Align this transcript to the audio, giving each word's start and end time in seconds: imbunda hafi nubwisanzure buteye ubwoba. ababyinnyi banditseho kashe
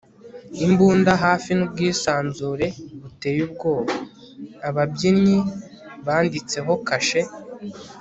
imbunda 0.65 1.11
hafi 1.23 1.49
nubwisanzure 1.57 2.67
buteye 3.01 3.39
ubwoba. 3.47 3.93
ababyinnyi 4.67 5.37
banditseho 6.05 6.73
kashe 6.87 7.21